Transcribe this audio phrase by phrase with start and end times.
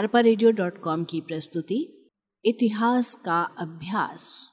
[0.00, 0.22] अरपा
[1.04, 2.10] की प्रस्तुति,
[2.44, 4.50] इतिहास का अभ्यास।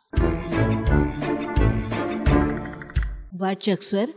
[3.33, 4.13] वाचक स्वर,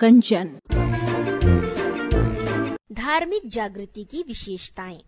[0.00, 0.58] कंचन।
[2.92, 5.00] धार्मिक जागृति की विशेषताएँ।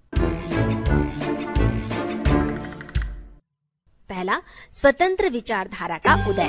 [4.09, 4.41] पहला,
[4.73, 6.49] स्वतंत्र विचारधारा का उदय।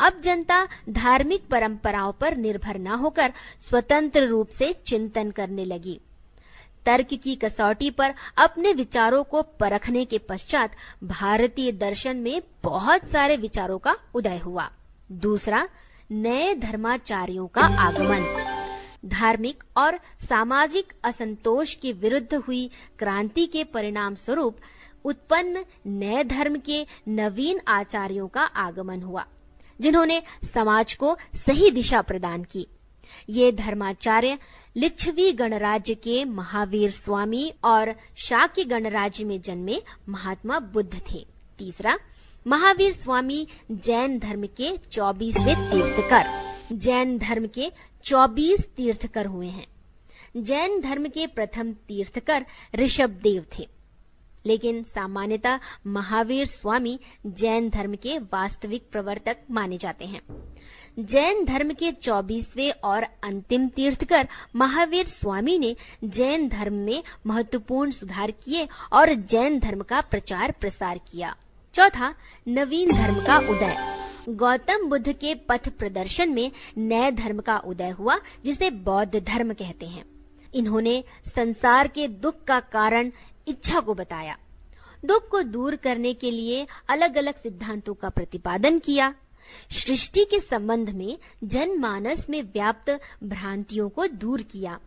[0.00, 6.00] अब जनता धार्मिक परंपराओं पर निर्भर न होकर स्वतंत्र रूप से चिंतन करने लगी।
[6.86, 13.36] तर्क की कसौटी पर अपने विचारों को परखने के पश्चात भारतीय दर्शन में बहुत सारे
[13.36, 14.70] विचारों का उदय हुआ।
[15.12, 15.68] दूसरा,
[16.10, 18.42] नए धर्माचार्यों का आगमन।
[19.04, 24.56] धार्मिक और सामाजिक असंतोष के विरुद्ध हुई क्रांति के परिणाम स्वरूप
[25.04, 29.24] उत्पन्न नए धर्म के नवीन आचार्यों का आगमन हुआ,
[29.80, 32.66] जिन्होंने समाज को सही दिशा प्रदान की।
[33.28, 34.38] ये धर्माचार्य
[34.76, 39.76] लिच्छवी गणराज्य के महावीर स्वामी और शाक्य गणराज्य में जन्मे
[40.08, 41.26] महात्मा बुद्ध थे।
[41.58, 41.98] तीसरा,
[42.46, 47.72] महावीर स्वामी जैन धर्म के चौबीसवे तीर्थकर। जैन धर्म के
[48.04, 49.66] चौबीस तीर्थकर हुए हैं।
[50.36, 53.73] जैन धर्म के प्रथम तीर्थकर ऋषभ देव थे।
[54.46, 60.20] लेकिन सामान्यतः महावीर स्वामी जैन धर्म के वास्तविक प्रवर्तक माने जाते हैं।
[60.98, 68.30] जैन धर्म के चौबीसवे और अंतिम तीर्थकर महावीर स्वामी ने जैन धर्म में महत्वपूर्ण सुधार
[68.30, 71.36] किए और जैन धर्म का प्रचार प्रसार किया।
[71.74, 72.14] चौथा,
[72.48, 73.76] नवीन धर्म का उदय।
[74.28, 79.86] गौतम बुद्ध के पथ प्रदर्शन में नए धर्म का उदय हुआ, जिसे बौद्ध धर्म कहते
[79.86, 80.04] हैं।
[80.54, 83.10] इन्होंने संसार के दुख का कारण
[83.48, 84.38] इच्छा को बताया।
[85.04, 89.14] दुख को दूर करने के लिए अलग अलग सिद्धांतों का प्रतिपादन किया।
[89.70, 94.80] सृष्टि के संबंध में जनमानस में व्याप्त भ्रांतियों को दूर किया।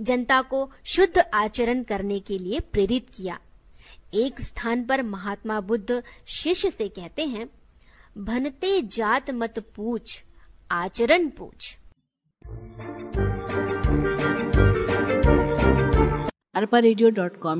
[0.00, 3.38] जनता को शुद्ध आचरण करने के लिए प्रेरित किया।
[4.14, 7.50] एक स्थान पर महात्मा बुद्ध शिष्य से कहते हैं,
[8.18, 10.22] भनते जात मत पूछ,
[10.70, 11.76] आचरण पूछ।
[16.60, 16.78] अरपा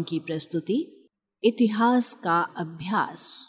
[0.03, 1.09] की प्रस्तुति
[1.45, 3.49] इतिहास का अभ्यास।